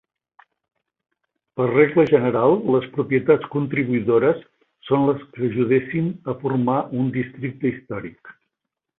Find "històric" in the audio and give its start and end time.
7.73-8.33